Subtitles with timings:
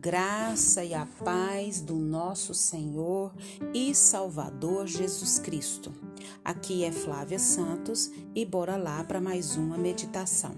[0.00, 3.34] graça e a paz do nosso Senhor
[3.74, 5.92] e Salvador Jesus Cristo.
[6.44, 10.54] Aqui é Flávia Santos e bora lá para mais uma meditação.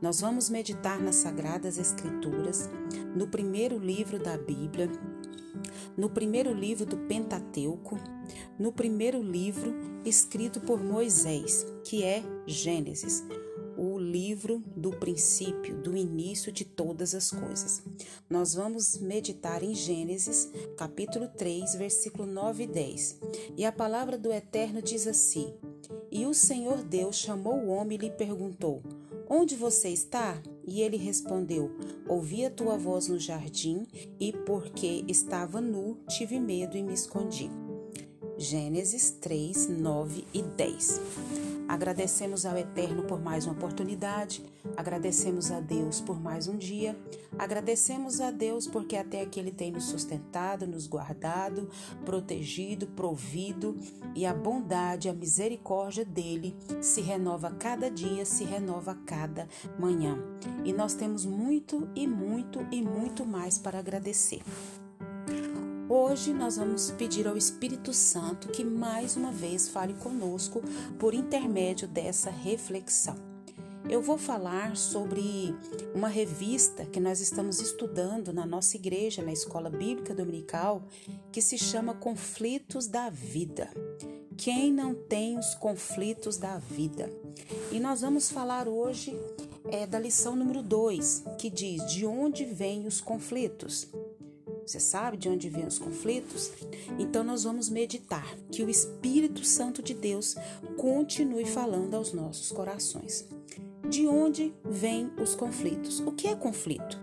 [0.00, 2.70] Nós vamos meditar nas Sagradas Escrituras,
[3.16, 4.88] no primeiro livro da Bíblia,
[5.96, 7.98] no primeiro livro do Pentateuco,
[8.58, 9.74] no primeiro livro
[10.04, 13.24] escrito por Moisés, que é Gênesis
[14.10, 17.82] livro do princípio, do início de todas as coisas.
[18.28, 23.20] Nós vamos meditar em Gênesis, capítulo 3, versículo 9 e 10.
[23.56, 25.52] E a palavra do Eterno diz assim:
[26.10, 28.82] E o Senhor Deus chamou o homem e lhe perguntou:
[29.28, 30.40] Onde você está?
[30.66, 31.70] E ele respondeu:
[32.08, 33.86] Ouvi a tua voz no jardim,
[34.18, 37.50] e porque estava nu, tive medo e me escondi.
[38.38, 41.47] Gênesis 3, 9 e 10.
[41.68, 44.42] Agradecemos ao Eterno por mais uma oportunidade,
[44.74, 46.98] agradecemos a Deus por mais um dia,
[47.38, 51.68] agradecemos a Deus porque até aqui Ele tem nos sustentado, nos guardado,
[52.06, 53.76] protegido, provido
[54.14, 59.46] e a bondade, a misericórdia dele se renova cada dia, se renova cada
[59.78, 60.18] manhã.
[60.64, 64.40] E nós temos muito e muito e muito mais para agradecer.
[65.90, 70.62] Hoje nós vamos pedir ao Espírito Santo que mais uma vez fale conosco
[70.98, 73.16] por intermédio dessa reflexão.
[73.88, 75.54] Eu vou falar sobre
[75.94, 80.82] uma revista que nós estamos estudando na nossa igreja, na Escola Bíblica Dominical,
[81.32, 83.70] que se chama Conflitos da Vida.
[84.36, 87.10] Quem não tem os conflitos da vida?
[87.72, 89.18] E nós vamos falar hoje
[89.70, 93.88] é, da lição número 2, que diz: De onde vêm os conflitos?
[94.68, 96.52] Você sabe de onde vêm os conflitos?
[96.98, 100.36] Então nós vamos meditar que o Espírito Santo de Deus
[100.76, 103.26] continue falando aos nossos corações.
[103.88, 106.00] De onde vêm os conflitos?
[106.00, 107.00] O que é conflito?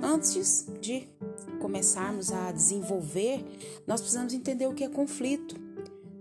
[0.00, 1.06] Antes de
[1.60, 3.44] começarmos a desenvolver,
[3.86, 5.54] nós precisamos entender o que é conflito.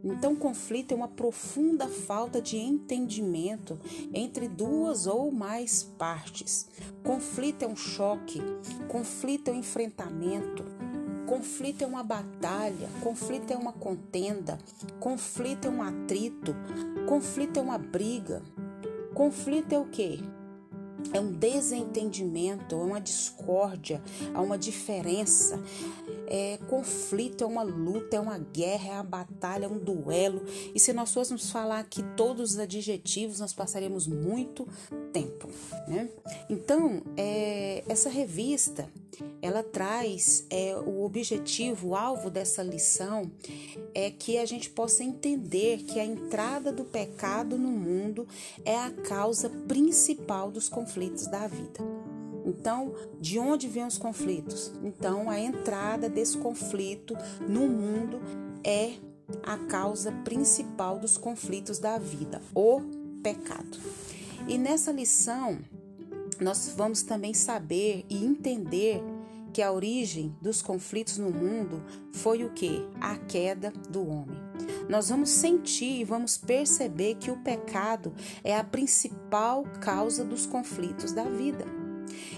[0.06, 3.80] Então, conflito é uma profunda falta de entendimento
[4.14, 6.68] entre duas ou mais partes.
[7.04, 8.40] Conflito é um choque,
[8.88, 10.64] conflito é um enfrentamento,
[11.26, 14.60] conflito é uma batalha, conflito é uma contenda,
[15.00, 16.56] conflito é um atrito,
[17.08, 18.44] conflito é uma briga.
[19.16, 20.20] Conflito é o quê?
[21.14, 25.58] É um desentendimento, é uma discórdia, é uma diferença,
[26.28, 30.44] é conflito, é uma luta, é uma guerra, é uma batalha, é um duelo.
[30.74, 34.68] E se nós fôssemos falar aqui todos os adjetivos, nós passaríamos muito
[35.12, 35.50] tempo.
[35.88, 36.10] Né?
[36.50, 38.90] Então, é, essa revista
[39.42, 43.32] ela traz é, o objetivo, o alvo dessa lição
[43.94, 48.28] é que a gente possa entender que a entrada do pecado no mundo
[48.64, 52.15] é a causa principal dos conflitos da vida.
[52.46, 54.72] Então, de onde vêm os conflitos?
[54.84, 57.18] Então, a entrada desse conflito
[57.50, 58.20] no mundo
[58.64, 58.94] é
[59.44, 62.82] a causa principal dos conflitos da vida, o
[63.24, 63.80] pecado.
[64.48, 65.58] E nessa lição,
[66.40, 69.02] nós vamos também saber e entender
[69.52, 71.82] que a origem dos conflitos no mundo
[72.12, 72.86] foi o que?
[73.00, 74.38] A queda do homem.
[74.90, 78.14] Nós vamos sentir e vamos perceber que o pecado
[78.44, 81.85] é a principal causa dos conflitos da vida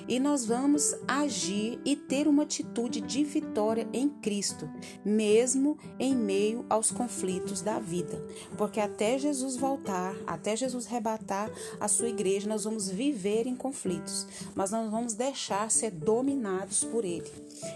[0.08, 4.70] e nós vamos agir e ter uma atitude de vitória em Cristo,
[5.04, 8.22] mesmo em meio aos conflitos da vida.
[8.58, 14.28] Porque até Jesus voltar, até Jesus rebatar a sua igreja, nós vamos viver em conflitos,
[14.56, 17.32] mas nós vamos deixar ser dominados por ele.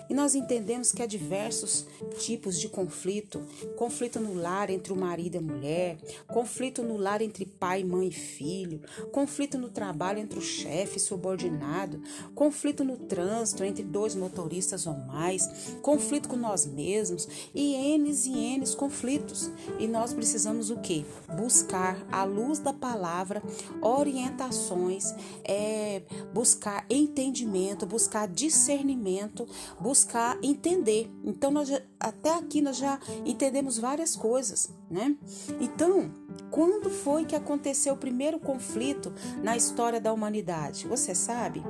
[0.10, 1.86] E nós entendemos que há diversos
[2.20, 3.42] tipos de conflito:
[3.76, 5.98] conflito no lar entre o marido e a mulher,
[6.28, 8.82] conflito no lar entre pai, mãe e filho,
[9.12, 11.91] conflito no trabalho entre o chefe e subordinado,
[12.36, 15.48] conflito no trânsito entre dois motoristas ou mais,
[15.82, 19.50] conflito com nós mesmos e N's e N's conflitos.
[19.80, 21.06] E nós precisamos o que?
[21.36, 23.42] Buscar à luz da palavra
[23.82, 25.14] orientações,
[25.44, 26.02] é,
[26.34, 29.48] buscar entendimento, buscar discernimento,
[29.80, 31.12] buscar entender.
[31.24, 35.16] Então nós já, até aqui nós já entendemos várias coisas, né?
[35.60, 36.12] Então,
[36.50, 40.88] quando foi que aconteceu o primeiro conflito na história da humanidade?
[40.88, 41.64] Você sabe?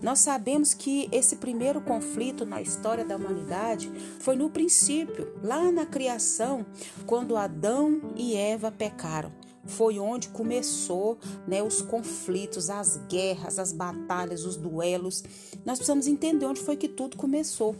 [0.00, 3.90] Nós sabemos que esse primeiro conflito na história da humanidade
[4.20, 6.66] foi no princípio, lá na criação,
[7.06, 9.32] quando Adão e Eva pecaram.
[9.64, 15.22] Foi onde começou né, os conflitos, as guerras, as batalhas, os duelos.
[15.64, 17.76] Nós precisamos entender onde foi que tudo começou.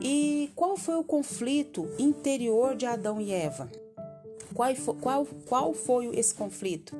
[0.00, 3.68] E qual foi o conflito interior de Adão e Eva?
[4.54, 6.96] Qual foi, qual, qual foi esse conflito?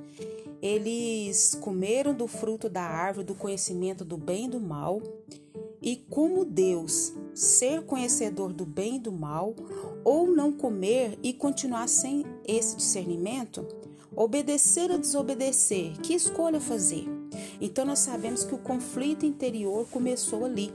[0.62, 5.00] Eles comeram do fruto da árvore do conhecimento do bem e do mal
[5.82, 9.54] e como Deus, ser conhecedor do bem e do mal,
[10.04, 13.66] ou não comer e continuar sem esse discernimento?
[14.14, 15.98] Obedecer ou desobedecer?
[16.02, 17.06] Que escolha fazer?
[17.60, 20.70] Então nós sabemos que o conflito interior começou ali,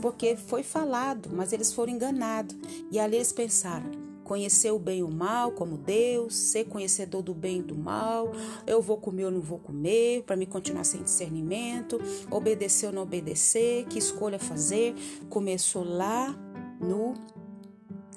[0.00, 2.56] porque foi falado, mas eles foram enganados.
[2.90, 3.90] E ali eles pensaram:
[4.30, 8.30] conhecer o bem e o mal como Deus, ser conhecedor do bem e do mal,
[8.64, 12.00] eu vou comer ou não vou comer, para me continuar sem discernimento,
[12.30, 14.94] obedecer ou não obedecer, que escolha fazer.
[15.28, 16.32] Começou lá
[16.80, 17.14] no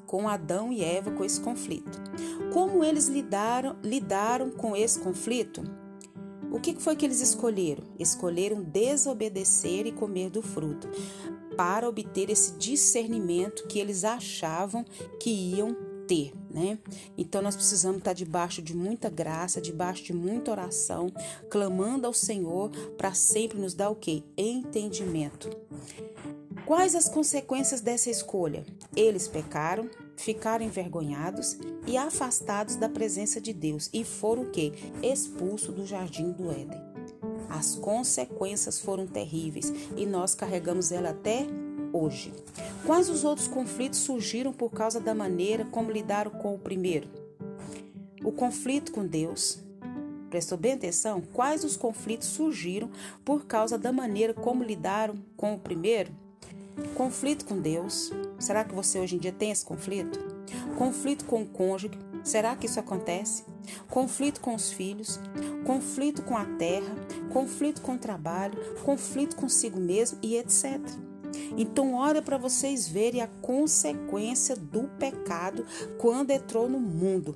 [0.06, 2.00] com Adão e Eva com esse conflito.
[2.54, 5.64] Como eles lidaram, lidaram com esse conflito?
[6.52, 7.86] O que foi que eles escolheram?
[7.98, 10.88] Escolheram desobedecer e comer do fruto
[11.58, 14.86] para obter esse discernimento que eles achavam
[15.20, 16.78] que iam ter, né?
[17.18, 21.12] Então nós precisamos estar debaixo de muita graça, debaixo de muita oração,
[21.50, 24.22] clamando ao Senhor para sempre nos dar o quê?
[24.38, 25.50] Entendimento.
[26.68, 28.64] Quais as consequências dessa escolha?
[28.96, 31.58] Eles pecaram, ficaram envergonhados
[31.88, 34.72] e afastados da presença de Deus e foram o quê?
[35.02, 36.80] Expulsos do jardim do Éden.
[37.50, 41.46] As consequências foram terríveis e nós carregamos ela até
[41.94, 42.34] hoje.
[42.86, 47.08] Quais os outros conflitos surgiram por causa da maneira como lidaram com o primeiro?
[48.24, 49.60] O conflito com Deus.
[50.30, 51.22] Prestou bem atenção?
[51.22, 52.90] Quais os conflitos surgiram
[53.24, 56.12] por causa da maneira como lidaram com o primeiro?
[56.96, 58.12] Conflito com Deus.
[58.40, 60.20] Será que você hoje em dia tem esse conflito?
[60.78, 61.98] Conflito com o cônjuge.
[62.24, 63.44] Será que isso acontece?
[63.90, 65.20] Conflito com os filhos,
[65.66, 66.96] conflito com a terra,
[67.32, 70.80] conflito com o trabalho, conflito consigo mesmo e etc.
[71.58, 75.66] Então, olha para vocês verem a consequência do pecado
[75.98, 77.36] quando entrou no mundo,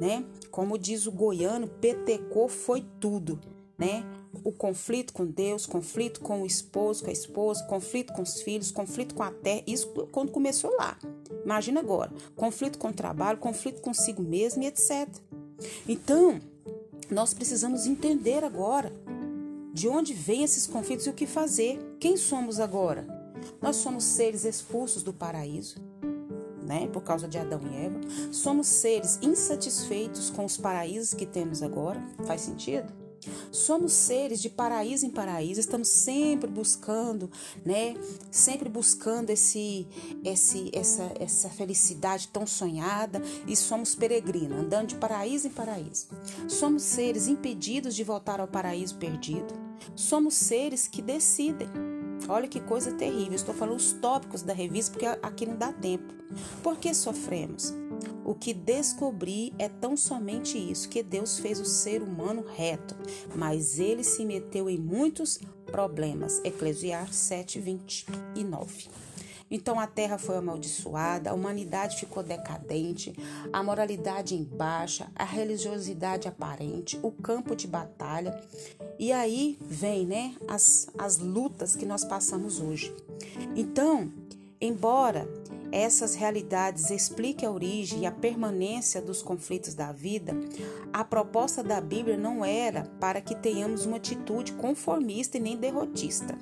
[0.00, 0.24] né?
[0.50, 3.40] Como diz o goiano, petecou foi tudo,
[3.78, 4.04] né?
[4.42, 8.70] o conflito com Deus, conflito com o esposo, com a esposa, conflito com os filhos,
[8.70, 10.98] conflito com a terra, isso quando começou lá.
[11.44, 15.08] Imagina agora, conflito com o trabalho, conflito consigo mesmo e etc.
[15.88, 16.40] Então,
[17.10, 18.92] nós precisamos entender agora
[19.72, 21.78] de onde vêm esses conflitos e o que fazer.
[22.00, 23.06] Quem somos agora?
[23.60, 25.76] Nós somos seres expulsos do paraíso,
[26.62, 28.00] né, por causa de Adão e Eva.
[28.32, 32.02] Somos seres insatisfeitos com os paraísos que temos agora.
[32.26, 33.04] Faz sentido?
[33.50, 37.30] Somos seres de paraíso em paraíso, estamos sempre buscando,
[37.64, 37.94] né?
[38.30, 39.86] Sempre buscando esse,
[40.24, 46.08] esse, essa, essa felicidade tão sonhada e somos peregrinos, andando de paraíso em paraíso.
[46.48, 49.54] Somos seres impedidos de voltar ao paraíso perdido.
[49.94, 51.93] Somos seres que decidem.
[52.28, 53.34] Olha que coisa terrível.
[53.34, 56.12] Estou falando os tópicos da revista porque aqui não dá tempo.
[56.62, 57.72] Por que sofremos?
[58.24, 62.96] O que descobri é tão somente isso: que Deus fez o ser humano reto,
[63.34, 66.40] mas ele se meteu em muitos problemas.
[66.44, 68.88] Eclesiastes 7, 29.
[69.54, 73.14] Então a terra foi amaldiçoada, a humanidade ficou decadente,
[73.52, 78.36] a moralidade em baixa, a religiosidade aparente, o campo de batalha.
[78.98, 82.92] E aí vem, né, as, as lutas que nós passamos hoje.
[83.54, 84.12] Então,
[84.60, 85.24] embora
[85.70, 90.32] essas realidades expliquem a origem e a permanência dos conflitos da vida,
[90.92, 96.36] a proposta da Bíblia não era para que tenhamos uma atitude conformista e nem derrotista.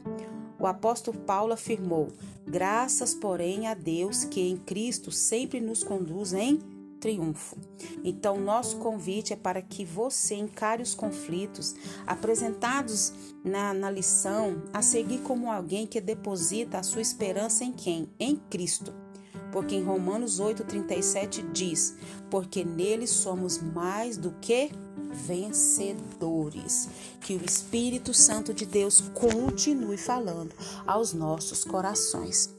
[0.62, 2.06] O apóstolo Paulo afirmou:
[2.46, 6.60] graças, porém, a Deus que em Cristo sempre nos conduz em
[7.00, 7.56] triunfo.
[8.04, 11.74] Então, nosso convite é para que você encare os conflitos
[12.06, 13.12] apresentados
[13.44, 18.08] na, na lição a seguir como alguém que deposita a sua esperança em quem?
[18.20, 19.01] Em Cristo
[19.52, 21.94] porque em Romanos 8,37 diz:
[22.30, 24.70] Porque nele somos mais do que
[25.12, 26.88] vencedores.
[27.20, 30.52] Que o Espírito Santo de Deus continue falando
[30.86, 32.50] aos nossos corações.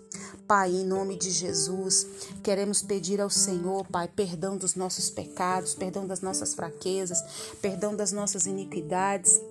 [0.48, 2.06] Pai, em nome de Jesus,
[2.44, 8.12] queremos pedir ao Senhor, Pai, perdão dos nossos pecados, perdão das nossas fraquezas, perdão das
[8.12, 9.42] nossas iniquidades.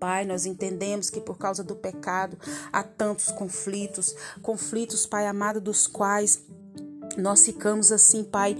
[0.00, 2.36] Pai, nós entendemos que por causa do pecado
[2.72, 6.42] há tantos conflitos, conflitos, Pai amado, dos quais
[7.16, 8.56] nós ficamos assim, Pai,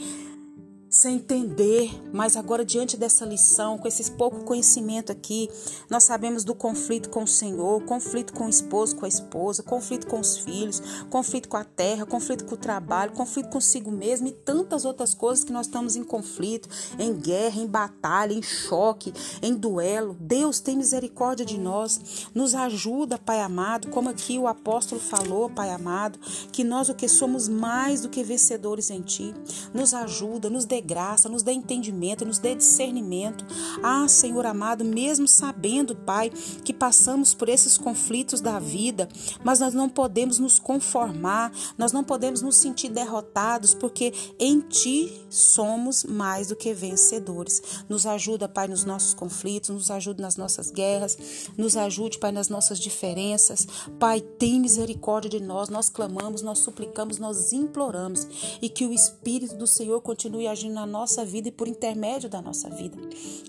[0.97, 5.51] sem entender, mas agora diante dessa lição, com esse pouco conhecimento aqui,
[5.91, 10.07] nós sabemos do conflito com o Senhor, conflito com o esposo, com a esposa, conflito
[10.07, 14.33] com os filhos, conflito com a terra, conflito com o trabalho, conflito consigo mesmo e
[14.33, 16.67] tantas outras coisas que nós estamos em conflito,
[16.99, 19.13] em guerra, em batalha, em choque,
[19.43, 20.17] em duelo.
[20.19, 25.69] Deus tem misericórdia de nós, nos ajuda, Pai amado, como aqui o apóstolo falou, Pai
[25.69, 26.19] amado,
[26.51, 29.35] que nós o que somos mais do que vencedores em Ti,
[29.75, 33.45] nos ajuda, nos dê graça, nos dê entendimento, nos dê discernimento.
[33.83, 36.31] Ah, Senhor amado, mesmo sabendo, Pai,
[36.65, 39.09] que passamos por esses conflitos da vida,
[39.45, 45.27] mas nós não podemos nos conformar, nós não podemos nos sentir derrotados, porque em Ti
[45.29, 47.85] somos mais do que vencedores.
[47.89, 51.19] Nos ajuda, Pai, nos nossos conflitos, nos ajuda nas nossas guerras,
[51.57, 53.67] nos ajude, Pai, nas nossas diferenças.
[53.99, 58.27] Pai, tem misericórdia de nós, nós clamamos, nós suplicamos, nós imploramos
[58.61, 62.41] e que o Espírito do Senhor continue agindo na nossa vida e por intermédio da
[62.41, 62.97] nossa vida.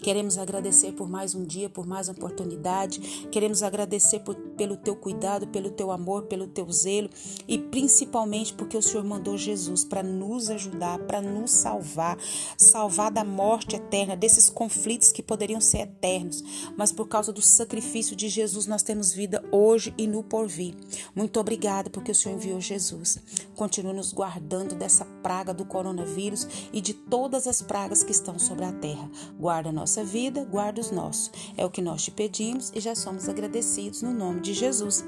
[0.02, 3.00] Queremos agradecer por mais um dia, por mais uma oportunidade.
[3.32, 7.10] Queremos agradecer por, pelo teu cuidado, pelo teu amor, pelo teu zelo
[7.48, 12.18] e principalmente porque o Senhor mandou Jesus para nos ajudar, para nos salvar,
[12.58, 16.44] salvar da morte eterna, desses conflitos que poderiam ser eternos,
[16.76, 20.76] mas por causa do sacrifício de Jesus nós temos vida hoje e no porvir.
[21.16, 23.20] Muito obrigada porque o Senhor enviou Jesus.
[23.56, 28.64] Continue nos guardando dessa praga do coronavírus e de todas as pragas que estão sobre
[28.64, 29.12] a terra.
[29.38, 31.30] Guarda a nossa vida, guarda os nossos.
[31.58, 35.04] É o que nós te pedimos e já somos agradecidos no nome de Jesus.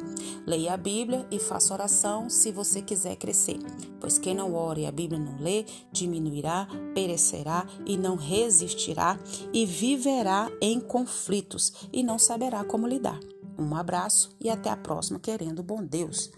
[0.46, 3.60] Leia a Bíblia e faça oração se você quiser crescer,
[3.98, 9.18] pois quem não ora e a Bíblia não lê, diminuirá, perecerá e não resistirá
[9.54, 13.22] e viverá em conflitos e não saberá como lidar.
[13.58, 16.30] Um abraço e até a próxima, querendo bom Deus.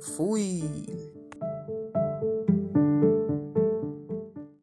[0.00, 1.15] Fui!